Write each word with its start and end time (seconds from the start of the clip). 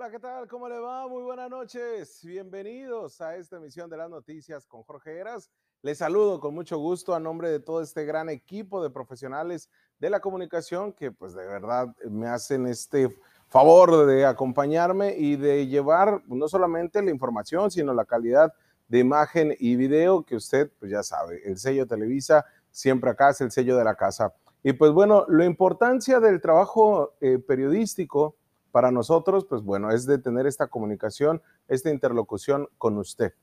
Hola, 0.00 0.12
¿qué 0.12 0.20
tal? 0.20 0.46
¿Cómo 0.46 0.68
le 0.68 0.78
va? 0.78 1.08
Muy 1.08 1.24
buenas 1.24 1.50
noches. 1.50 2.20
Bienvenidos 2.22 3.20
a 3.20 3.34
esta 3.34 3.56
emisión 3.56 3.90
de 3.90 3.96
las 3.96 4.08
noticias 4.08 4.64
con 4.64 4.84
Jorge 4.84 5.18
Heras. 5.18 5.50
Les 5.82 5.98
saludo 5.98 6.38
con 6.38 6.54
mucho 6.54 6.78
gusto 6.78 7.16
a 7.16 7.18
nombre 7.18 7.50
de 7.50 7.58
todo 7.58 7.82
este 7.82 8.04
gran 8.04 8.28
equipo 8.28 8.80
de 8.80 8.90
profesionales 8.90 9.68
de 9.98 10.08
la 10.08 10.20
comunicación 10.20 10.92
que 10.92 11.10
pues 11.10 11.34
de 11.34 11.44
verdad 11.44 11.88
me 12.08 12.28
hacen 12.28 12.68
este 12.68 13.12
favor 13.48 14.06
de 14.06 14.24
acompañarme 14.24 15.16
y 15.18 15.34
de 15.34 15.66
llevar 15.66 16.22
no 16.28 16.46
solamente 16.46 17.02
la 17.02 17.10
información, 17.10 17.68
sino 17.68 17.92
la 17.92 18.04
calidad 18.04 18.54
de 18.86 19.00
imagen 19.00 19.52
y 19.58 19.74
video 19.74 20.22
que 20.22 20.36
usted 20.36 20.70
pues 20.78 20.92
ya 20.92 21.02
sabe, 21.02 21.42
el 21.44 21.58
sello 21.58 21.88
Televisa 21.88 22.46
siempre 22.70 23.10
acá 23.10 23.30
es 23.30 23.40
el 23.40 23.50
sello 23.50 23.76
de 23.76 23.82
la 23.82 23.96
casa. 23.96 24.32
Y 24.62 24.74
pues 24.74 24.92
bueno, 24.92 25.24
la 25.26 25.44
importancia 25.44 26.20
del 26.20 26.40
trabajo 26.40 27.14
eh, 27.20 27.40
periodístico 27.40 28.36
para 28.78 28.92
nosotros, 28.92 29.44
pues 29.44 29.62
bueno, 29.62 29.90
es 29.90 30.06
de 30.06 30.18
tener 30.18 30.46
esta 30.46 30.68
comunicación, 30.68 31.42
esta 31.66 31.90
interlocución 31.90 32.68
con 32.78 32.96
usted, 32.96 33.34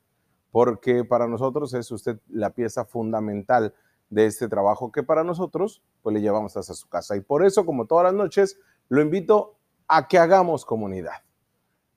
porque 0.50 1.04
para 1.04 1.26
nosotros 1.26 1.74
es 1.74 1.90
usted 1.90 2.18
la 2.30 2.54
pieza 2.54 2.86
fundamental 2.86 3.74
de 4.08 4.24
este 4.24 4.48
trabajo 4.48 4.90
que 4.90 5.02
para 5.02 5.24
nosotros, 5.24 5.82
pues 6.00 6.14
le 6.14 6.22
llevamos 6.22 6.56
hasta 6.56 6.72
su 6.72 6.88
casa. 6.88 7.18
Y 7.18 7.20
por 7.20 7.44
eso, 7.44 7.66
como 7.66 7.84
todas 7.84 8.04
las 8.04 8.14
noches, 8.14 8.58
lo 8.88 9.02
invito 9.02 9.58
a 9.86 10.08
que 10.08 10.18
hagamos 10.18 10.64
comunidad. 10.64 11.22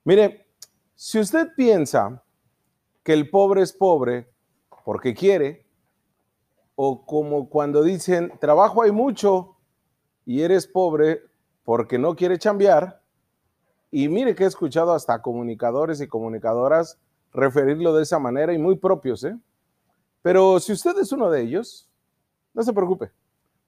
Mire, 0.04 0.46
si 0.94 1.18
usted 1.18 1.48
piensa 1.56 2.22
que 3.02 3.14
el 3.14 3.30
pobre 3.30 3.62
es 3.62 3.72
pobre 3.72 4.30
porque 4.84 5.14
quiere, 5.14 5.66
o 6.74 7.06
como 7.06 7.48
cuando 7.48 7.82
dicen, 7.82 8.34
trabajo 8.38 8.82
hay 8.82 8.92
mucho 8.92 9.56
y 10.26 10.42
eres 10.42 10.66
pobre 10.66 11.22
porque 11.64 11.98
no 11.98 12.14
quiere 12.14 12.36
chambear, 12.36 12.99
y 13.90 14.08
mire 14.08 14.34
que 14.34 14.44
he 14.44 14.46
escuchado 14.46 14.92
hasta 14.92 15.20
comunicadores 15.20 16.00
y 16.00 16.06
comunicadoras 16.06 16.98
referirlo 17.32 17.94
de 17.94 18.02
esa 18.02 18.18
manera 18.18 18.52
y 18.52 18.58
muy 18.58 18.76
propios, 18.76 19.24
¿eh? 19.24 19.36
Pero 20.22 20.60
si 20.60 20.72
usted 20.72 20.98
es 20.98 21.12
uno 21.12 21.30
de 21.30 21.42
ellos, 21.42 21.88
no 22.52 22.62
se 22.62 22.72
preocupe. 22.72 23.10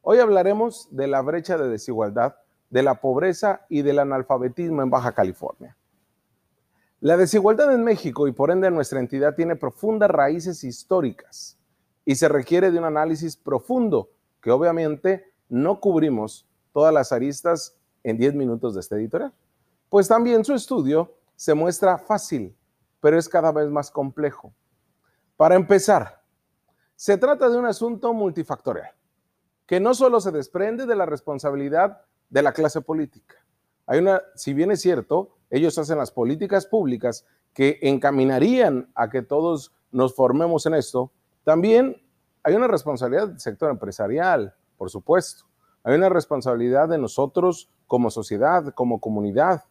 Hoy 0.03 0.19
hablaremos 0.19 0.89
de 0.91 1.07
la 1.07 1.23
brecha 1.23 1.57
de 1.57 1.69
desigualdad, 1.69 2.37
de 2.71 2.83
la 2.83 3.01
pobreza 3.01 3.65
y 3.69 3.83
del 3.83 3.99
analfabetismo 3.99 4.83
en 4.83 4.91
Baja 4.91 5.13
California. 5.13 5.77
La 7.01 7.17
desigualdad 7.17 7.73
en 7.73 7.85
México 7.85 8.29
y 8.29 8.33
por 8.33 8.51
ende 8.51 8.69
en 8.69 8.75
nuestra 8.75 9.01
entidad 9.01 9.35
tiene 9.35 9.57
profundas 9.57 10.11
raíces 10.11 10.63
históricas 10.63 11.59
y 12.05 12.15
se 12.15 12.29
requiere 12.29 12.71
de 12.71 12.79
un 12.79 12.85
análisis 12.85 13.37
profundo 13.37 14.11
que 14.41 14.51
obviamente 14.51 15.33
no 15.49 15.81
cubrimos 15.81 16.47
todas 16.73 16.93
las 16.93 17.13
aristas 17.13 17.77
en 18.05 18.19
10 18.19 18.35
minutos 18.35 18.75
de 18.75 18.81
este 18.81 18.97
editorial. 18.97 19.33
Pues 19.93 20.09
también 20.09 20.43
su 20.43 20.55
estudio 20.55 21.19
se 21.37 21.53
muestra 21.53 21.99
fácil, 21.99 22.57
pero 22.99 23.19
es 23.19 23.29
cada 23.29 23.53
vez 23.53 23.69
más 23.69 23.91
complejo. 23.91 24.55
Para 25.37 25.55
empezar, 25.55 26.23
se 26.97 27.19
trata 27.19 27.51
de 27.51 27.59
un 27.59 27.67
asunto 27.67 28.15
multifactorial, 28.15 28.91
que 29.67 29.81
no 29.81 29.93
solo 29.93 30.19
se 30.23 30.31
desprende 30.31 30.87
de 30.87 30.97
la 30.97 31.05
responsabilidad 31.05 32.07
de 32.31 32.41
la 32.41 32.55
clase 32.55 32.81
política. 32.81 33.35
Hay 33.85 33.99
una, 33.99 34.23
si 34.35 34.55
bien 34.55 34.71
es 34.71 34.81
cierto, 34.81 35.37
ellos 35.51 35.77
hacen 35.77 35.99
las 35.99 36.11
políticas 36.11 36.65
públicas 36.65 37.27
que 37.53 37.79
encaminarían 37.83 38.91
a 38.95 39.11
que 39.11 39.21
todos 39.21 39.75
nos 39.91 40.15
formemos 40.15 40.65
en 40.65 40.73
esto, 40.73 41.13
también 41.45 42.01
hay 42.43 42.55
una 42.55 42.67
responsabilidad 42.67 43.29
del 43.29 43.41
sector 43.41 43.71
empresarial, 43.71 44.55
por 44.79 44.89
supuesto. 44.89 45.45
Hay 45.85 45.95
una 45.97 46.09
responsabilidad 46.09 46.89
de 46.89 46.97
nosotros 46.97 47.69
como 47.87 48.11
sociedad, 48.11 48.73
como 48.73 48.99
comunidad 48.99 49.65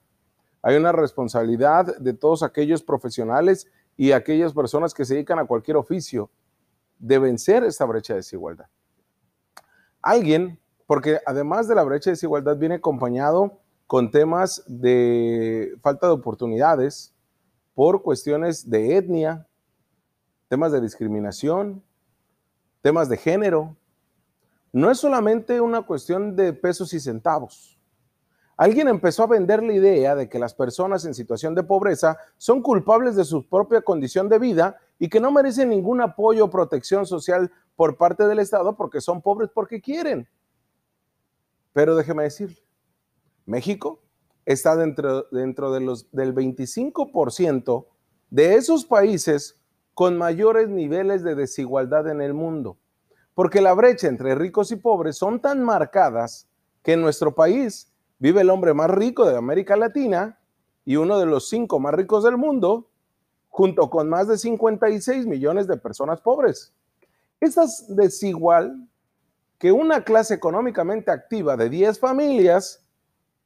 hay 0.62 0.76
una 0.76 0.92
responsabilidad 0.92 1.98
de 1.98 2.14
todos 2.14 2.44
aquellos 2.44 2.84
profesionales 2.84 3.68
y 3.98 4.12
aquellas 4.12 4.54
personas 4.54 4.94
que 4.94 5.06
se 5.06 5.16
dedican 5.16 5.40
a 5.40 5.46
cualquier 5.46 5.78
oficio 5.78 6.30
de 7.00 7.18
vencer 7.18 7.64
esta 7.64 7.86
brecha 7.86 8.14
de 8.14 8.18
desigualdad. 8.20 8.68
Alguien, 10.02 10.60
porque 10.86 11.20
además 11.26 11.68
de 11.68 11.76
la 11.76 11.84
brecha 11.84 12.10
de 12.10 12.14
desigualdad 12.14 12.58
viene 12.58 12.76
acompañado 12.76 13.60
con 13.88 14.12
temas 14.12 14.64
de 14.68 15.74
falta 15.82 16.08
de 16.08 16.14
oportunidades 16.14 17.14
por 17.74 18.04
cuestiones 18.04 18.70
de 18.70 18.98
etnia, 18.98 19.48
temas 20.48 20.72
de 20.72 20.82
discriminación, 20.82 21.84
temas 22.82 23.10
de 23.10 23.18
género. 23.18 23.76
No 24.72 24.92
es 24.92 25.00
solamente 25.00 25.60
una 25.60 25.82
cuestión 25.82 26.36
de 26.36 26.54
pesos 26.54 26.94
y 26.94 27.00
centavos 27.00 27.81
Alguien 28.58 28.88
empezó 28.88 29.24
a 29.24 29.28
vender 29.28 29.64
la 29.64 29.74
idea 29.74 30.16
de 30.16 30.30
que 30.30 30.40
las 30.40 30.54
personas 30.54 31.06
en 31.06 31.14
situación 31.14 31.56
de 31.56 31.64
pobreza 31.64 32.18
son 32.38 32.62
culpables 32.62 33.16
de 33.16 33.26
su 33.26 33.48
propia 33.48 33.82
condición 33.82 34.30
de 34.30 34.40
vida 34.40 34.78
y 35.00 35.10
que 35.10 35.20
no 35.20 35.32
merecen 35.32 35.70
ningún 35.70 36.02
apoyo 36.02 36.46
o 36.46 36.50
protección 36.50 37.06
social 37.06 37.52
por 37.76 37.98
parte 37.98 38.28
del 38.28 38.40
Estado 38.40 38.76
porque 38.76 39.02
son 39.02 39.22
pobres 39.22 39.50
porque 39.54 39.82
quieren. 39.82 40.28
Pero 41.74 41.96
déjeme 41.96 42.24
decir, 42.24 42.58
México 43.46 44.00
está 44.46 44.76
dentro, 44.76 45.28
dentro 45.32 45.72
de 45.72 45.82
los, 45.82 46.12
del 46.12 46.36
25% 46.36 47.86
de 48.30 48.56
esos 48.56 48.86
países 48.86 49.56
con 49.94 50.18
mayores 50.18 50.70
niveles 50.70 51.24
de 51.24 51.36
desigualdad 51.36 52.08
en 52.10 52.22
el 52.22 52.34
mundo. 52.34 52.78
Porque 53.34 53.62
la 53.62 53.74
brecha 53.74 54.08
entre 54.08 54.36
ricos 54.36 54.72
y 54.72 54.76
pobres 54.76 55.18
son 55.18 55.40
tan 55.40 55.64
marcadas 55.64 56.48
que 56.84 56.94
en 56.94 57.02
nuestro 57.02 57.34
país 57.34 57.91
vive 58.22 58.42
el 58.42 58.52
hombre 58.52 58.76
más 58.76 58.90
rico 58.92 59.26
de 59.26 59.36
América 59.36 59.76
Latina 59.76 60.38
y 60.86 60.96
uno 60.96 61.18
de 61.18 61.26
los 61.26 61.50
cinco 61.50 61.80
más 61.80 61.96
ricos 61.96 62.24
del 62.24 62.38
mundo, 62.38 62.88
junto 63.50 63.90
con 63.90 64.10
más 64.10 64.28
de 64.28 64.38
56 64.38 65.26
millones 65.26 65.66
de 65.66 65.76
personas 65.78 66.22
pobres. 66.22 66.72
Esto 67.40 67.64
es 67.64 67.86
desigual 67.90 68.88
que 69.58 69.72
una 69.72 70.04
clase 70.04 70.36
económicamente 70.36 71.10
activa 71.10 71.58
de 71.58 71.68
10 71.70 72.00
familias 72.00 72.86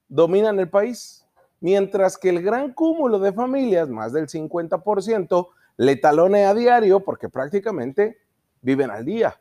dominan 0.10 0.60
el 0.60 0.70
país, 0.70 1.26
mientras 1.62 2.18
que 2.18 2.28
el 2.28 2.44
gran 2.44 2.74
cúmulo 2.74 3.20
de 3.20 3.32
familias, 3.32 3.88
más 3.88 4.12
del 4.12 4.28
50%, 4.28 5.48
le 5.78 5.96
talone 5.96 6.46
a 6.46 6.54
diario 6.54 7.00
porque 7.00 7.30
prácticamente 7.30 8.18
viven 8.62 8.92
al 8.92 9.06
día. 9.06 9.40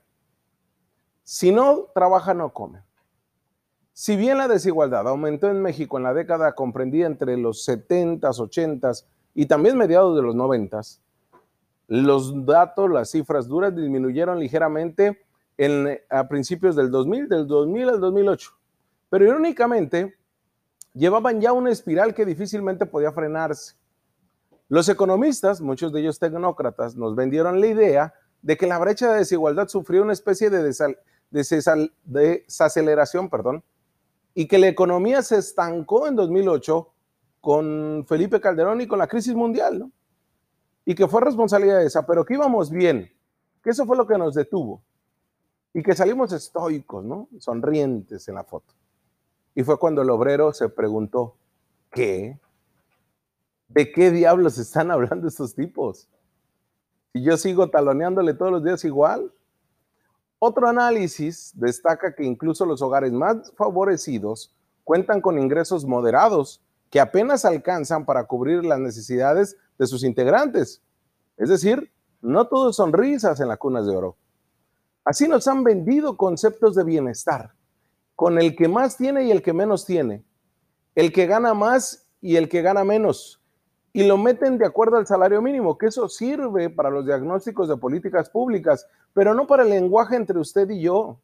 Si 1.24 1.50
no 1.50 1.88
trabaja, 1.92 2.34
no 2.34 2.52
come. 2.52 2.84
Si 3.96 4.16
bien 4.16 4.38
la 4.38 4.48
desigualdad 4.48 5.06
aumentó 5.06 5.48
en 5.48 5.62
México 5.62 5.98
en 5.98 6.02
la 6.02 6.12
década 6.12 6.56
comprendida 6.56 7.06
entre 7.06 7.36
los 7.36 7.66
70s, 7.68 8.20
80s 8.20 9.04
y 9.36 9.46
también 9.46 9.78
mediados 9.78 10.16
de 10.16 10.22
los 10.22 10.34
90s, 10.34 10.98
los 11.86 12.44
datos, 12.44 12.90
las 12.90 13.12
cifras 13.12 13.46
duras 13.46 13.74
disminuyeron 13.74 14.40
ligeramente 14.40 15.24
a 16.10 16.26
principios 16.26 16.74
del 16.74 16.90
2000, 16.90 17.28
del 17.28 17.46
2000 17.46 17.88
al 17.88 18.00
2008. 18.00 18.50
Pero 19.10 19.26
irónicamente, 19.26 20.16
llevaban 20.92 21.40
ya 21.40 21.52
una 21.52 21.70
espiral 21.70 22.14
que 22.14 22.26
difícilmente 22.26 22.86
podía 22.86 23.12
frenarse. 23.12 23.76
Los 24.68 24.88
economistas, 24.88 25.60
muchos 25.60 25.92
de 25.92 26.00
ellos 26.00 26.18
tecnócratas, 26.18 26.96
nos 26.96 27.14
vendieron 27.14 27.60
la 27.60 27.68
idea 27.68 28.14
de 28.42 28.56
que 28.56 28.66
la 28.66 28.78
brecha 28.78 29.12
de 29.12 29.18
desigualdad 29.18 29.68
sufrió 29.68 30.02
una 30.02 30.14
especie 30.14 30.50
de, 30.50 30.74
desaceleración, 31.30 33.30
perdón, 33.30 33.62
y 34.34 34.48
que 34.48 34.58
la 34.58 34.68
economía 34.68 35.22
se 35.22 35.38
estancó 35.38 36.06
en 36.06 36.16
2008 36.16 36.90
con 37.40 38.04
Felipe 38.08 38.40
Calderón 38.40 38.80
y 38.80 38.86
con 38.86 38.98
la 38.98 39.06
crisis 39.06 39.34
mundial, 39.34 39.78
¿no? 39.78 39.92
Y 40.84 40.94
que 40.94 41.06
fue 41.06 41.20
responsabilidad 41.20 41.78
de 41.78 41.86
esa, 41.86 42.06
pero 42.06 42.24
que 42.24 42.34
íbamos 42.34 42.70
bien, 42.70 43.10
que 43.62 43.70
eso 43.70 43.86
fue 43.86 43.96
lo 43.96 44.06
que 44.06 44.18
nos 44.18 44.34
detuvo. 44.34 44.82
Y 45.72 45.82
que 45.82 45.94
salimos 45.94 46.32
estoicos, 46.32 47.04
¿no? 47.04 47.28
Sonrientes 47.38 48.28
en 48.28 48.36
la 48.36 48.44
foto. 48.44 48.74
Y 49.54 49.62
fue 49.62 49.78
cuando 49.78 50.02
el 50.02 50.10
obrero 50.10 50.52
se 50.52 50.68
preguntó, 50.68 51.36
¿qué? 51.90 52.38
¿De 53.68 53.90
qué 53.90 54.10
diablos 54.10 54.58
están 54.58 54.90
hablando 54.90 55.28
estos 55.28 55.54
tipos? 55.54 56.08
Y 57.12 57.22
yo 57.22 57.36
sigo 57.36 57.70
taloneándole 57.70 58.34
todos 58.34 58.52
los 58.52 58.64
días 58.64 58.84
igual. 58.84 59.32
Otro 60.46 60.68
análisis 60.68 61.52
destaca 61.54 62.14
que 62.14 62.22
incluso 62.22 62.66
los 62.66 62.82
hogares 62.82 63.10
más 63.12 63.50
favorecidos 63.56 64.54
cuentan 64.84 65.22
con 65.22 65.38
ingresos 65.38 65.86
moderados 65.86 66.62
que 66.90 67.00
apenas 67.00 67.46
alcanzan 67.46 68.04
para 68.04 68.26
cubrir 68.26 68.62
las 68.62 68.78
necesidades 68.78 69.56
de 69.78 69.86
sus 69.86 70.04
integrantes. 70.04 70.82
Es 71.38 71.48
decir, 71.48 71.90
no 72.20 72.46
todos 72.46 72.76
son 72.76 72.92
risas 72.92 73.40
en 73.40 73.48
las 73.48 73.56
cunas 73.56 73.86
de 73.86 73.96
oro. 73.96 74.18
Así 75.06 75.28
nos 75.28 75.48
han 75.48 75.64
vendido 75.64 76.18
conceptos 76.18 76.74
de 76.74 76.84
bienestar, 76.84 77.54
con 78.14 78.38
el 78.38 78.54
que 78.54 78.68
más 78.68 78.98
tiene 78.98 79.24
y 79.24 79.30
el 79.30 79.40
que 79.40 79.54
menos 79.54 79.86
tiene, 79.86 80.26
el 80.94 81.10
que 81.10 81.24
gana 81.26 81.54
más 81.54 82.06
y 82.20 82.36
el 82.36 82.50
que 82.50 82.60
gana 82.60 82.84
menos, 82.84 83.42
y 83.96 84.02
lo 84.02 84.18
meten 84.18 84.58
de 84.58 84.66
acuerdo 84.66 84.96
al 84.96 85.06
salario 85.06 85.40
mínimo, 85.40 85.78
que 85.78 85.86
eso 85.86 86.08
sirve 86.08 86.68
para 86.68 86.90
los 86.90 87.06
diagnósticos 87.06 87.68
de 87.68 87.76
políticas 87.76 88.28
públicas, 88.28 88.88
pero 89.12 89.34
no 89.34 89.46
para 89.46 89.62
el 89.62 89.70
lenguaje 89.70 90.16
entre 90.16 90.36
usted 90.40 90.68
y 90.68 90.82
yo. 90.82 91.20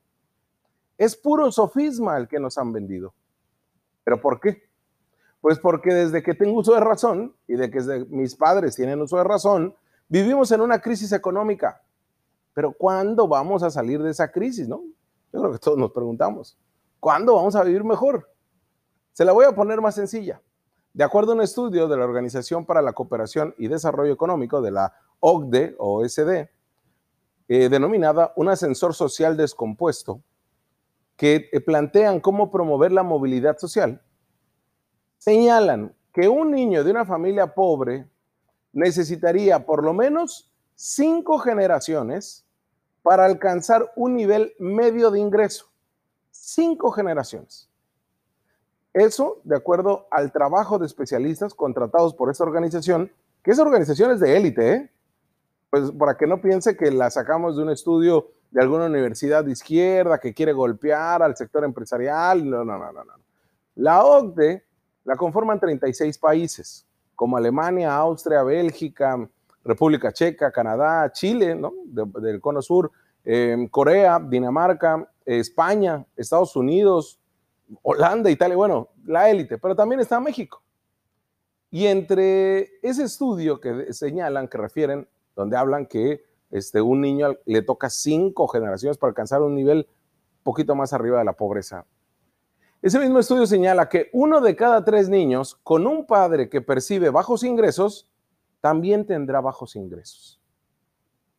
Es 0.96 1.16
puro 1.16 1.50
sofisma 1.50 2.16
el 2.16 2.28
que 2.28 2.38
nos 2.38 2.56
han 2.58 2.72
vendido. 2.72 3.12
¿Pero 4.04 4.20
por 4.20 4.38
qué? 4.38 4.62
Pues 5.40 5.58
porque 5.58 5.92
desde 5.92 6.22
que 6.22 6.32
tengo 6.32 6.60
uso 6.60 6.72
de 6.72 6.78
razón 6.78 7.34
y 7.48 7.56
de 7.56 7.72
que 7.72 8.06
mis 8.08 8.36
padres 8.36 8.76
tienen 8.76 9.02
uso 9.02 9.16
de 9.16 9.24
razón, 9.24 9.74
vivimos 10.08 10.52
en 10.52 10.60
una 10.60 10.80
crisis 10.80 11.10
económica. 11.10 11.82
Pero 12.54 12.72
¿cuándo 12.72 13.26
vamos 13.26 13.64
a 13.64 13.70
salir 13.70 14.00
de 14.00 14.10
esa 14.10 14.30
crisis, 14.30 14.68
no? 14.68 14.84
Yo 15.32 15.40
creo 15.40 15.52
que 15.52 15.58
todos 15.58 15.76
nos 15.76 15.90
preguntamos, 15.90 16.56
¿cuándo 17.00 17.34
vamos 17.34 17.56
a 17.56 17.64
vivir 17.64 17.82
mejor? 17.82 18.30
Se 19.12 19.24
la 19.24 19.32
voy 19.32 19.46
a 19.46 19.56
poner 19.56 19.80
más 19.80 19.96
sencilla. 19.96 20.40
De 20.92 21.04
acuerdo 21.04 21.32
a 21.32 21.34
un 21.36 21.42
estudio 21.42 21.86
de 21.86 21.96
la 21.96 22.04
Organización 22.04 22.66
para 22.66 22.82
la 22.82 22.92
Cooperación 22.92 23.54
y 23.58 23.68
Desarrollo 23.68 24.12
Económico 24.12 24.60
de 24.60 24.72
la 24.72 24.92
OCDE 25.20 25.76
OSD, 25.78 26.48
eh, 27.48 27.68
denominada 27.68 28.32
un 28.36 28.48
ascensor 28.48 28.94
social 28.94 29.36
descompuesto, 29.36 30.20
que 31.16 31.48
eh, 31.52 31.60
plantean 31.60 32.18
cómo 32.18 32.50
promover 32.50 32.90
la 32.90 33.02
movilidad 33.02 33.58
social, 33.58 34.02
señalan 35.18 35.94
que 36.12 36.28
un 36.28 36.50
niño 36.50 36.82
de 36.82 36.90
una 36.90 37.04
familia 37.04 37.54
pobre 37.54 38.08
necesitaría 38.72 39.64
por 39.64 39.84
lo 39.84 39.92
menos 39.92 40.50
cinco 40.74 41.38
generaciones 41.38 42.44
para 43.02 43.26
alcanzar 43.26 43.92
un 43.94 44.14
nivel 44.14 44.54
medio 44.58 45.10
de 45.10 45.20
ingreso. 45.20 45.66
Cinco 46.30 46.90
generaciones. 46.90 47.69
Eso 48.92 49.40
de 49.44 49.56
acuerdo 49.56 50.06
al 50.10 50.32
trabajo 50.32 50.78
de 50.78 50.86
especialistas 50.86 51.54
contratados 51.54 52.14
por 52.14 52.30
esta 52.30 52.44
organización, 52.44 53.10
que 53.42 53.52
es 53.52 53.58
organización 53.58 54.10
es 54.10 54.20
de 54.20 54.36
élite, 54.36 54.72
¿eh? 54.72 54.90
pues 55.70 55.92
para 55.92 56.16
que 56.16 56.26
no 56.26 56.40
piense 56.40 56.76
que 56.76 56.90
la 56.90 57.10
sacamos 57.10 57.56
de 57.56 57.62
un 57.62 57.70
estudio 57.70 58.32
de 58.50 58.60
alguna 58.60 58.86
universidad 58.86 59.44
de 59.44 59.52
izquierda 59.52 60.18
que 60.18 60.34
quiere 60.34 60.52
golpear 60.52 61.22
al 61.22 61.36
sector 61.36 61.64
empresarial. 61.64 62.48
No, 62.48 62.64
no, 62.64 62.78
no, 62.78 62.92
no. 62.92 63.04
no. 63.04 63.12
La 63.76 64.04
OCDE 64.04 64.64
la 65.04 65.16
conforman 65.16 65.60
36 65.60 66.18
países, 66.18 66.86
como 67.14 67.36
Alemania, 67.36 67.94
Austria, 67.94 68.42
Bélgica, 68.42 69.28
República 69.64 70.12
Checa, 70.12 70.50
Canadá, 70.50 71.10
Chile, 71.12 71.54
¿no? 71.54 71.72
del 71.84 72.40
Cono 72.40 72.60
Sur, 72.60 72.90
eh, 73.24 73.68
Corea, 73.70 74.18
Dinamarca, 74.18 75.08
España, 75.24 76.04
Estados 76.16 76.56
Unidos, 76.56 77.19
Holanda, 77.82 78.30
Italia, 78.30 78.56
bueno, 78.56 78.88
la 79.04 79.30
élite, 79.30 79.58
pero 79.58 79.74
también 79.76 80.00
está 80.00 80.20
México. 80.20 80.62
Y 81.70 81.86
entre 81.86 82.68
ese 82.82 83.04
estudio 83.04 83.60
que 83.60 83.92
señalan, 83.92 84.48
que 84.48 84.58
refieren, 84.58 85.08
donde 85.36 85.56
hablan 85.56 85.86
que 85.86 86.24
este, 86.50 86.80
un 86.80 87.00
niño 87.00 87.36
le 87.44 87.62
toca 87.62 87.88
cinco 87.88 88.48
generaciones 88.48 88.98
para 88.98 89.10
alcanzar 89.10 89.42
un 89.42 89.54
nivel 89.54 89.88
poquito 90.42 90.74
más 90.74 90.92
arriba 90.92 91.18
de 91.18 91.24
la 91.24 91.34
pobreza. 91.34 91.86
Ese 92.82 92.98
mismo 92.98 93.18
estudio 93.18 93.46
señala 93.46 93.88
que 93.88 94.08
uno 94.12 94.40
de 94.40 94.56
cada 94.56 94.84
tres 94.84 95.08
niños 95.08 95.54
con 95.62 95.86
un 95.86 96.06
padre 96.06 96.48
que 96.48 96.62
percibe 96.62 97.10
bajos 97.10 97.44
ingresos 97.44 98.10
también 98.60 99.06
tendrá 99.06 99.40
bajos 99.40 99.76
ingresos. 99.76 100.40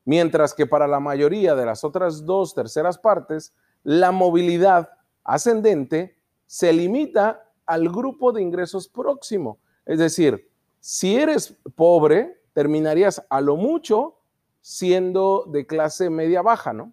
Mientras 0.05 0.53
que 0.53 0.65
para 0.65 0.87
la 0.87 0.99
mayoría 0.99 1.55
de 1.55 1.65
las 1.65 1.83
otras 1.83 2.25
dos 2.25 2.53
terceras 2.53 2.97
partes, 2.97 3.53
la 3.83 4.11
movilidad 4.11 4.91
ascendente 5.23 6.20
se 6.51 6.73
limita 6.73 7.49
al 7.65 7.87
grupo 7.87 8.33
de 8.33 8.41
ingresos 8.41 8.89
próximo. 8.89 9.59
Es 9.85 9.99
decir, 9.99 10.51
si 10.81 11.15
eres 11.15 11.55
pobre, 11.75 12.41
terminarías 12.51 13.25
a 13.29 13.39
lo 13.39 13.55
mucho 13.55 14.17
siendo 14.59 15.45
de 15.47 15.65
clase 15.65 16.09
media 16.09 16.41
baja, 16.41 16.73
¿no? 16.73 16.91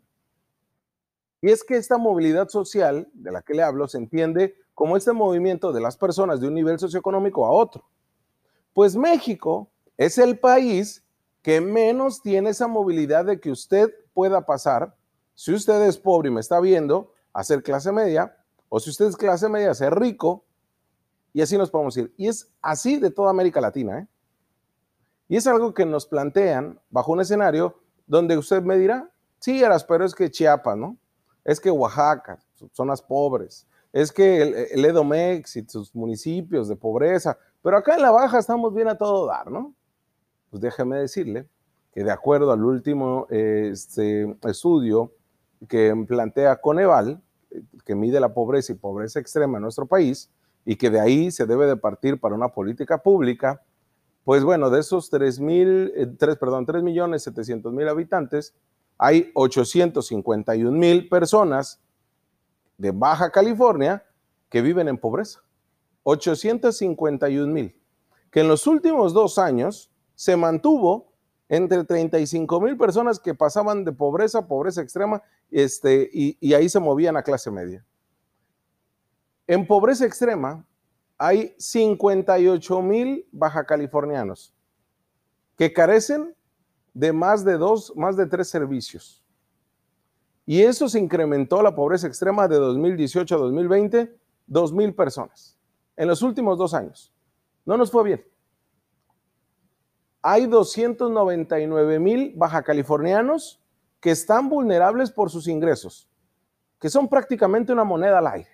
Y 1.40 1.50
es 1.50 1.64
que 1.64 1.76
esta 1.76 1.98
movilidad 1.98 2.48
social 2.50 3.08
de 3.12 3.32
la 3.32 3.42
que 3.42 3.54
le 3.54 3.64
hablo 3.64 3.88
se 3.88 3.98
entiende 3.98 4.54
como 4.74 4.96
este 4.96 5.12
movimiento 5.12 5.72
de 5.72 5.80
las 5.80 5.96
personas 5.96 6.40
de 6.40 6.46
un 6.46 6.54
nivel 6.54 6.78
socioeconómico 6.78 7.44
a 7.44 7.50
otro. 7.50 7.84
Pues 8.74 8.94
México 8.94 9.68
es 9.96 10.18
el 10.18 10.38
país 10.38 11.04
que 11.42 11.60
menos 11.60 12.22
tiene 12.22 12.50
esa 12.50 12.68
movilidad 12.68 13.24
de 13.24 13.40
que 13.40 13.50
usted 13.50 13.92
pueda 14.14 14.46
pasar, 14.46 14.94
si 15.34 15.52
usted 15.52 15.82
es 15.82 15.98
pobre 15.98 16.28
y 16.28 16.32
me 16.32 16.40
está 16.40 16.60
viendo, 16.60 17.12
a 17.32 17.42
ser 17.42 17.64
clase 17.64 17.90
media, 17.90 18.37
o 18.68 18.80
si 18.80 18.90
usted 18.90 19.06
es 19.06 19.16
clase 19.16 19.48
media, 19.48 19.74
ser 19.74 19.94
rico, 19.98 20.44
y 21.32 21.42
así 21.42 21.56
nos 21.56 21.70
podemos 21.70 21.96
ir. 21.96 22.12
Y 22.16 22.28
es 22.28 22.50
así 22.62 22.98
de 22.98 23.10
toda 23.10 23.30
América 23.30 23.60
Latina. 23.60 24.00
¿eh? 24.00 24.08
Y 25.28 25.36
es 25.36 25.46
algo 25.46 25.74
que 25.74 25.84
nos 25.84 26.06
plantean 26.06 26.80
bajo 26.90 27.12
un 27.12 27.20
escenario 27.20 27.80
donde 28.06 28.36
usted 28.36 28.62
me 28.62 28.76
dirá, 28.76 29.10
sí, 29.38 29.62
Eras, 29.62 29.84
pero 29.84 30.04
es 30.04 30.14
que 30.14 30.30
Chiapas, 30.30 30.76
¿no? 30.76 30.96
Es 31.44 31.60
que 31.60 31.70
Oaxaca, 31.70 32.38
zonas 32.72 33.02
pobres, 33.02 33.66
es 33.92 34.12
que 34.12 34.42
el, 34.42 34.54
el 34.54 34.84
Edomex 34.84 35.56
y 35.56 35.66
sus 35.66 35.94
municipios 35.94 36.68
de 36.68 36.76
pobreza, 36.76 37.38
pero 37.62 37.76
acá 37.76 37.94
en 37.94 38.02
la 38.02 38.10
Baja 38.10 38.38
estamos 38.38 38.74
bien 38.74 38.88
a 38.88 38.96
todo 38.96 39.26
dar, 39.26 39.50
¿no? 39.50 39.74
Pues 40.50 40.62
déjeme 40.62 40.98
decirle 40.98 41.48
que 41.92 42.04
de 42.04 42.10
acuerdo 42.10 42.52
al 42.52 42.64
último 42.64 43.26
este, 43.30 44.36
estudio 44.44 45.12
que 45.68 45.94
plantea 46.06 46.60
Coneval, 46.60 47.20
que 47.88 47.94
mide 47.94 48.20
la 48.20 48.34
pobreza 48.34 48.70
y 48.70 48.74
pobreza 48.74 49.18
extrema 49.18 49.56
en 49.56 49.62
nuestro 49.62 49.86
país 49.86 50.30
y 50.66 50.76
que 50.76 50.90
de 50.90 51.00
ahí 51.00 51.30
se 51.30 51.46
debe 51.46 51.64
de 51.64 51.74
partir 51.74 52.20
para 52.20 52.34
una 52.34 52.50
política 52.50 52.98
pública, 53.02 53.62
pues 54.24 54.44
bueno, 54.44 54.68
de 54.68 54.80
esos 54.80 55.08
3, 55.08 55.40
mil, 55.40 55.90
3, 56.18 56.34
eh, 56.34 56.38
perdón, 56.38 56.66
3 56.66 56.82
millones 56.82 57.22
700 57.22 57.72
mil 57.72 57.88
habitantes, 57.88 58.54
hay 58.98 59.30
851 59.32 60.70
mil 60.70 61.08
personas 61.08 61.80
de 62.76 62.90
Baja 62.90 63.30
California 63.30 64.04
que 64.50 64.60
viven 64.60 64.88
en 64.88 64.98
pobreza. 64.98 65.40
851 66.02 67.50
mil, 67.50 67.74
que 68.30 68.40
en 68.40 68.48
los 68.48 68.66
últimos 68.66 69.14
dos 69.14 69.38
años 69.38 69.90
se 70.14 70.36
mantuvo 70.36 71.10
entre 71.48 71.84
35 71.84 72.60
mil 72.60 72.76
personas 72.76 73.18
que 73.18 73.34
pasaban 73.34 73.84
de 73.84 73.92
pobreza 73.92 74.38
a 74.38 74.46
pobreza 74.46 74.82
extrema 74.82 75.22
este, 75.50 76.08
y, 76.12 76.52
ahí 76.52 76.68
se 76.68 76.78
movían 76.78 77.16
a 77.16 77.22
clase 77.22 77.50
media. 77.50 77.84
En 79.46 79.66
pobreza 79.66 80.04
extrema 80.04 80.64
hay 81.16 81.54
58 81.58 82.82
mil 82.82 83.26
baja 83.32 83.64
californianos 83.64 84.54
que 85.56 85.72
carecen 85.72 86.34
de 86.92 87.12
más 87.12 87.44
de 87.44 87.56
dos, 87.56 87.92
más 87.96 88.16
de 88.16 88.26
tres 88.26 88.48
servicios. 88.48 89.24
Y 90.44 90.62
eso 90.62 90.88
se 90.88 90.98
incrementó 90.98 91.62
la 91.62 91.74
pobreza 91.74 92.06
extrema 92.06 92.46
de 92.48 92.56
2018 92.56 93.34
a 93.34 93.38
2020, 93.38 94.16
2 94.46 94.72
mil 94.72 94.94
personas 94.94 95.56
en 95.96 96.08
los 96.08 96.22
últimos 96.22 96.56
dos 96.56 96.74
años. 96.74 97.12
No 97.66 97.76
nos 97.76 97.90
fue 97.90 98.04
bien 98.04 98.24
hay 100.22 100.46
299 100.46 101.98
mil 101.98 102.32
baja 102.36 102.62
californianos 102.62 103.60
que 104.00 104.10
están 104.10 104.48
vulnerables 104.48 105.10
por 105.10 105.30
sus 105.30 105.48
ingresos, 105.48 106.08
que 106.78 106.88
son 106.88 107.08
prácticamente 107.08 107.72
una 107.72 107.84
moneda 107.84 108.18
al 108.18 108.26
aire, 108.26 108.50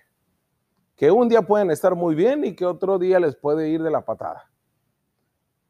que 0.95 1.11
un 1.11 1.29
día 1.29 1.41
pueden 1.41 1.71
estar 1.71 1.95
muy 1.95 2.15
bien 2.15 2.45
y 2.45 2.55
que 2.55 2.65
otro 2.65 2.99
día 2.99 3.19
les 3.19 3.35
puede 3.35 3.69
ir 3.69 3.81
de 3.83 3.91
la 3.91 4.05
patada. 4.05 4.49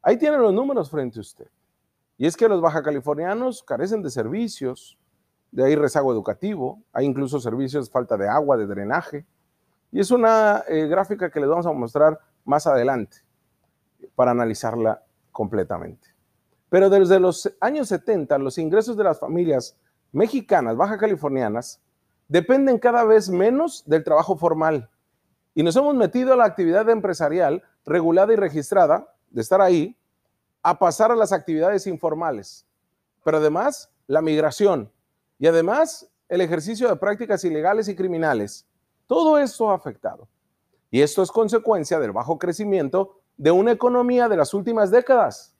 Ahí 0.01 0.17
tienen 0.17 0.41
los 0.41 0.53
números 0.53 0.89
frente 0.89 1.19
a 1.19 1.21
usted. 1.21 1.47
Y 2.17 2.27
es 2.27 2.37
que 2.37 2.47
los 2.47 2.61
baja 2.61 2.83
californianos 2.83 3.63
carecen 3.63 4.01
de 4.01 4.09
servicios, 4.09 4.97
de 5.51 5.65
ahí 5.65 5.75
rezago 5.75 6.11
educativo, 6.11 6.81
hay 6.93 7.05
incluso 7.05 7.39
servicios, 7.39 7.89
falta 7.89 8.15
de 8.15 8.27
agua, 8.27 8.55
de 8.57 8.67
drenaje. 8.67 9.25
Y 9.91 9.99
es 9.99 10.11
una 10.11 10.63
eh, 10.67 10.87
gráfica 10.87 11.29
que 11.29 11.39
les 11.39 11.49
vamos 11.49 11.65
a 11.65 11.71
mostrar 11.71 12.19
más 12.43 12.67
adelante 12.67 13.17
para 14.15 14.31
analizarla 14.31 15.04
completamente. 15.35 16.07
Pero 16.69 16.89
desde 16.89 17.19
los 17.19 17.53
años 17.59 17.89
70, 17.89 18.37
los 18.37 18.57
ingresos 18.57 18.95
de 18.95 19.03
las 19.03 19.19
familias 19.19 19.77
mexicanas, 20.13 20.77
baja 20.77 20.97
californianas, 20.97 21.81
dependen 22.29 22.79
cada 22.79 23.03
vez 23.03 23.29
menos 23.29 23.83
del 23.85 24.05
trabajo 24.05 24.37
formal. 24.37 24.89
Y 25.53 25.61
nos 25.61 25.75
hemos 25.75 25.93
metido 25.93 26.31
a 26.31 26.37
la 26.37 26.45
actividad 26.45 26.89
empresarial 26.89 27.61
regulada 27.85 28.31
y 28.31 28.37
registrada, 28.37 29.13
de 29.29 29.41
estar 29.41 29.59
ahí, 29.59 29.97
a 30.63 30.79
pasar 30.79 31.11
a 31.11 31.15
las 31.15 31.33
actividades 31.33 31.85
informales. 31.85 32.65
Pero 33.25 33.37
además, 33.37 33.91
la 34.07 34.21
migración 34.21 34.89
y 35.37 35.47
además 35.47 36.09
el 36.29 36.39
ejercicio 36.39 36.87
de 36.87 36.95
prácticas 36.95 37.43
ilegales 37.43 37.89
y 37.89 37.95
criminales. 37.95 38.65
Todo 39.05 39.37
esto 39.37 39.69
ha 39.69 39.75
afectado. 39.75 40.29
Y 40.89 41.01
esto 41.01 41.21
es 41.21 41.29
consecuencia 41.29 41.99
del 41.99 42.13
bajo 42.13 42.39
crecimiento 42.39 43.19
de 43.37 43.51
una 43.51 43.71
economía 43.71 44.29
de 44.29 44.37
las 44.37 44.53
últimas 44.53 44.91
décadas. 44.91 45.55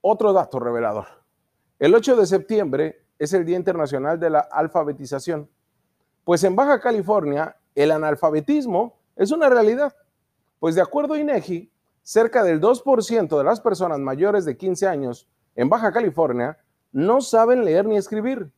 Otro 0.00 0.32
dato 0.32 0.58
revelador. 0.58 1.06
El 1.78 1.94
8 1.94 2.16
de 2.16 2.26
septiembre 2.26 3.06
es 3.18 3.32
el 3.32 3.44
Día 3.44 3.56
Internacional 3.56 4.18
de 4.18 4.30
la 4.30 4.40
Alfabetización. 4.40 5.48
Pues 6.24 6.42
en 6.44 6.56
Baja 6.56 6.80
California 6.80 7.56
el 7.74 7.90
analfabetismo 7.90 8.98
es 9.16 9.30
una 9.30 9.48
realidad. 9.48 9.94
Pues 10.58 10.74
de 10.74 10.82
acuerdo 10.82 11.14
a 11.14 11.18
INEGI, 11.18 11.70
cerca 12.02 12.42
del 12.42 12.60
2% 12.60 13.36
de 13.36 13.44
las 13.44 13.60
personas 13.60 13.98
mayores 13.98 14.44
de 14.44 14.56
15 14.56 14.86
años 14.86 15.28
en 15.54 15.68
Baja 15.68 15.92
California 15.92 16.58
no 16.92 17.20
saben 17.20 17.64
leer 17.64 17.86
ni 17.86 17.96
escribir. 17.96 18.50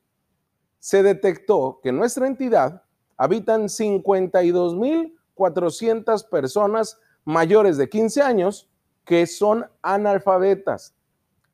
Se 0.78 1.02
detectó 1.02 1.80
que 1.82 1.90
en 1.90 1.96
nuestra 1.96 2.26
entidad 2.26 2.82
habitan 3.16 3.68
52 3.68 4.76
mil 4.76 5.18
400 5.34 6.24
personas 6.24 7.00
mayores 7.24 7.76
de 7.76 7.88
15 7.88 8.22
años 8.22 8.68
que 9.04 9.26
son 9.26 9.66
analfabetas 9.82 10.94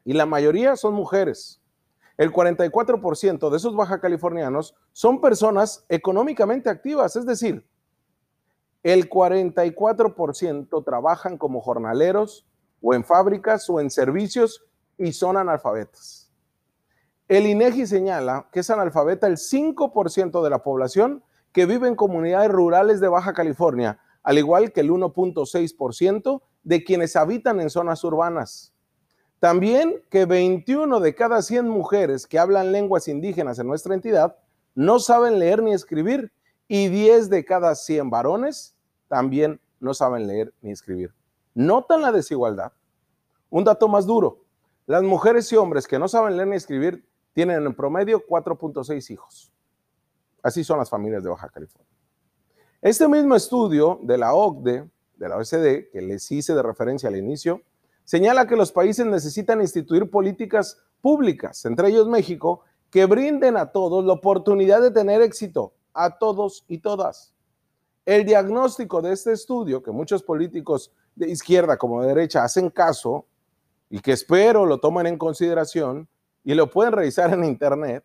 y 0.04 0.12
la 0.12 0.26
mayoría 0.26 0.76
son 0.76 0.94
mujeres. 0.94 1.60
El 2.16 2.32
44% 2.32 3.50
de 3.50 3.56
esos 3.56 3.76
baja 3.76 4.00
californianos 4.00 4.74
son 4.92 5.20
personas 5.20 5.84
económicamente 5.88 6.68
activas, 6.68 7.14
es 7.16 7.26
decir, 7.26 7.64
el 8.82 9.08
44% 9.08 10.84
trabajan 10.84 11.36
como 11.36 11.60
jornaleros 11.60 12.46
o 12.80 12.94
en 12.94 13.04
fábricas 13.04 13.68
o 13.68 13.80
en 13.80 13.90
servicios 13.90 14.64
y 14.96 15.12
son 15.12 15.36
analfabetas. 15.36 16.30
El 17.28 17.46
INEGI 17.46 17.86
señala 17.86 18.48
que 18.52 18.60
es 18.60 18.70
analfabeta 18.70 19.26
el 19.26 19.36
5% 19.36 20.42
de 20.42 20.50
la 20.50 20.62
población 20.62 21.22
que 21.52 21.66
vive 21.66 21.88
en 21.88 21.94
comunidades 21.94 22.50
rurales 22.50 23.00
de 23.00 23.08
Baja 23.08 23.32
California, 23.32 23.98
al 24.28 24.36
igual 24.36 24.72
que 24.72 24.82
el 24.82 24.90
1.6% 24.90 26.42
de 26.62 26.84
quienes 26.84 27.16
habitan 27.16 27.62
en 27.62 27.70
zonas 27.70 28.04
urbanas. 28.04 28.74
También 29.40 30.02
que 30.10 30.26
21 30.26 31.00
de 31.00 31.14
cada 31.14 31.40
100 31.40 31.66
mujeres 31.66 32.26
que 32.26 32.38
hablan 32.38 32.70
lenguas 32.70 33.08
indígenas 33.08 33.58
en 33.58 33.68
nuestra 33.68 33.94
entidad 33.94 34.36
no 34.74 34.98
saben 34.98 35.38
leer 35.38 35.62
ni 35.62 35.72
escribir 35.72 36.30
y 36.66 36.88
10 36.88 37.30
de 37.30 37.42
cada 37.46 37.74
100 37.74 38.10
varones 38.10 38.76
también 39.08 39.62
no 39.80 39.94
saben 39.94 40.26
leer 40.26 40.52
ni 40.60 40.72
escribir. 40.72 41.14
¿Notan 41.54 42.02
la 42.02 42.12
desigualdad? 42.12 42.72
Un 43.48 43.64
dato 43.64 43.88
más 43.88 44.04
duro. 44.04 44.44
Las 44.84 45.02
mujeres 45.02 45.50
y 45.52 45.56
hombres 45.56 45.88
que 45.88 45.98
no 45.98 46.06
saben 46.06 46.36
leer 46.36 46.48
ni 46.48 46.56
escribir 46.56 47.02
tienen 47.32 47.64
en 47.64 47.74
promedio 47.74 48.22
4.6 48.26 49.10
hijos. 49.10 49.50
Así 50.42 50.64
son 50.64 50.76
las 50.76 50.90
familias 50.90 51.22
de 51.22 51.30
Baja 51.30 51.48
California. 51.48 51.97
Este 52.80 53.08
mismo 53.08 53.34
estudio 53.34 53.98
de 54.04 54.16
la 54.16 54.34
OCDE, 54.34 54.88
de 55.16 55.28
la 55.28 55.36
OECD, 55.36 55.90
que 55.90 56.00
les 56.00 56.30
hice 56.30 56.54
de 56.54 56.62
referencia 56.62 57.08
al 57.08 57.16
inicio, 57.16 57.60
señala 58.04 58.46
que 58.46 58.54
los 58.54 58.70
países 58.70 59.04
necesitan 59.04 59.60
instituir 59.60 60.08
políticas 60.08 60.80
públicas, 61.00 61.64
entre 61.64 61.88
ellos 61.88 62.06
México, 62.06 62.60
que 62.88 63.04
brinden 63.06 63.56
a 63.56 63.72
todos 63.72 64.04
la 64.04 64.12
oportunidad 64.12 64.80
de 64.80 64.92
tener 64.92 65.22
éxito, 65.22 65.72
a 65.92 66.18
todos 66.18 66.64
y 66.68 66.78
todas. 66.78 67.34
El 68.06 68.24
diagnóstico 68.24 69.02
de 69.02 69.12
este 69.12 69.32
estudio, 69.32 69.82
que 69.82 69.90
muchos 69.90 70.22
políticos 70.22 70.92
de 71.16 71.28
izquierda 71.28 71.76
como 71.76 72.02
de 72.02 72.08
derecha 72.08 72.44
hacen 72.44 72.70
caso 72.70 73.26
y 73.90 73.98
que 73.98 74.12
espero 74.12 74.64
lo 74.66 74.78
tomen 74.78 75.08
en 75.08 75.18
consideración 75.18 76.08
y 76.44 76.54
lo 76.54 76.70
pueden 76.70 76.92
revisar 76.92 77.34
en 77.34 77.42
internet, 77.42 78.04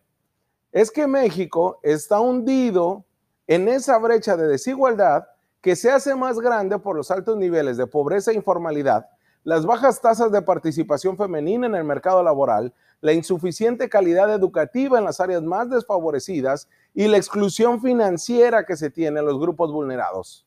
es 0.72 0.90
que 0.90 1.06
México 1.06 1.78
está 1.84 2.18
hundido 2.18 3.04
en 3.46 3.68
esa 3.68 3.98
brecha 3.98 4.36
de 4.36 4.46
desigualdad 4.46 5.26
que 5.60 5.76
se 5.76 5.90
hace 5.90 6.14
más 6.14 6.38
grande 6.38 6.78
por 6.78 6.96
los 6.96 7.10
altos 7.10 7.36
niveles 7.36 7.76
de 7.76 7.86
pobreza 7.86 8.30
e 8.30 8.34
informalidad, 8.34 9.08
las 9.44 9.66
bajas 9.66 10.00
tasas 10.00 10.32
de 10.32 10.42
participación 10.42 11.16
femenina 11.16 11.66
en 11.66 11.74
el 11.74 11.84
mercado 11.84 12.22
laboral, 12.22 12.72
la 13.02 13.12
insuficiente 13.12 13.90
calidad 13.90 14.32
educativa 14.32 14.98
en 14.98 15.04
las 15.04 15.20
áreas 15.20 15.42
más 15.42 15.68
desfavorecidas 15.68 16.68
y 16.94 17.06
la 17.08 17.18
exclusión 17.18 17.82
financiera 17.82 18.64
que 18.64 18.76
se 18.76 18.90
tiene 18.90 19.20
en 19.20 19.26
los 19.26 19.38
grupos 19.38 19.70
vulnerados. 19.70 20.46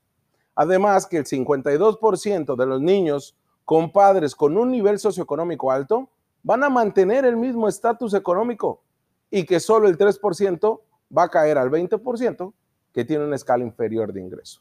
Además 0.55 1.05
que 1.05 1.17
el 1.17 1.25
52% 1.25 2.55
de 2.55 2.65
los 2.65 2.81
niños 2.81 3.35
con 3.63 3.91
padres 3.91 4.35
con 4.35 4.57
un 4.57 4.71
nivel 4.71 4.97
socioeconómico 4.97 5.71
alto 5.71 6.09
van 6.41 6.63
a 6.63 6.69
mantener 6.69 7.25
el 7.25 7.37
mismo 7.37 7.67
estatus 7.67 8.15
económico 8.15 8.81
y 9.29 9.45
que 9.45 9.59
solo 9.59 9.87
el 9.87 9.97
3% 9.97 10.79
va 11.15 11.23
a 11.23 11.29
caer 11.29 11.59
al 11.59 11.69
20% 11.69 12.53
que 12.97 13.05
tiene 13.05 13.25
una 13.25 13.35
escala 13.35 13.63
inferior 13.63 14.11
de 14.11 14.19
ingreso. 14.19 14.59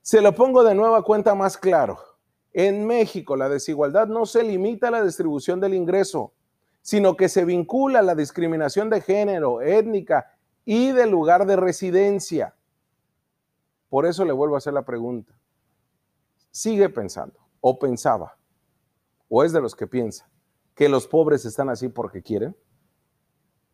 Se 0.00 0.22
lo 0.22 0.34
pongo 0.34 0.64
de 0.64 0.74
nueva 0.74 1.02
cuenta 1.02 1.34
más 1.34 1.58
claro. 1.58 1.98
En 2.54 2.86
México 2.86 3.36
la 3.36 3.50
desigualdad 3.50 4.06
no 4.06 4.24
se 4.24 4.42
limita 4.42 4.88
a 4.88 4.92
la 4.92 5.04
distribución 5.04 5.60
del 5.60 5.74
ingreso, 5.74 6.32
sino 6.80 7.18
que 7.18 7.28
se 7.28 7.44
vincula 7.44 7.98
a 7.98 8.02
la 8.02 8.14
discriminación 8.14 8.88
de 8.88 9.02
género, 9.02 9.60
étnica 9.60 10.38
y 10.64 10.92
de 10.92 11.06
lugar 11.06 11.44
de 11.44 11.56
residencia. 11.56 12.56
Por 13.90 14.06
eso 14.06 14.24
le 14.24 14.32
vuelvo 14.32 14.54
a 14.54 14.58
hacer 14.58 14.72
la 14.72 14.86
pregunta. 14.86 15.38
Sigue 16.50 16.88
pensando, 16.88 17.38
o 17.60 17.78
pensaba, 17.78 18.38
o 19.28 19.44
es 19.44 19.52
de 19.52 19.60
los 19.60 19.74
que 19.74 19.86
piensa, 19.86 20.30
que 20.74 20.88
los 20.88 21.06
pobres 21.06 21.44
están 21.44 21.68
así 21.68 21.90
porque 21.90 22.22
quieren. 22.22 22.56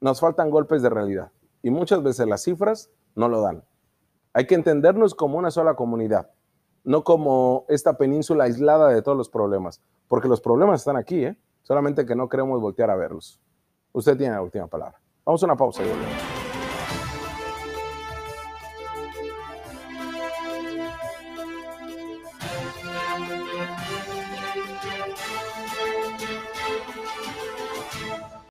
Nos 0.01 0.19
faltan 0.19 0.51
golpes 0.51 0.83
de 0.83 0.91
realidad 0.91 1.31
y 1.63 1.71
muchas 1.71 2.03
veces 2.03 2.27
las 2.27 2.43
cifras 2.43 2.91
no 3.15 3.29
lo 3.29 3.41
dan. 3.41 3.65
Hay 4.33 4.47
que 4.47 4.55
entendernos 4.55 5.15
como 5.15 5.39
una 5.39 5.51
sola 5.51 5.75
comunidad, 5.75 6.31
no 6.83 7.05
como 7.05 7.65
esta 7.69 7.97
península 7.97 8.45
aislada 8.45 8.89
de 8.89 9.03
todos 9.03 9.17
los 9.17 9.29
problemas, 9.29 9.81
porque 10.09 10.29
los 10.29 10.41
problemas 10.41 10.81
están 10.81 10.97
aquí, 10.97 11.25
¿eh? 11.25 11.37
solamente 11.63 12.05
que 12.05 12.15
no 12.15 12.29
queremos 12.29 12.61
voltear 12.61 12.91
a 12.91 12.97
verlos. 12.97 13.41
Usted 13.93 14.17
tiene 14.17 14.35
la 14.35 14.43
última 14.43 14.67
palabra. 14.67 15.01
Vamos 15.25 15.43
a 15.43 15.47
una 15.47 15.57
pausa. 15.57 15.83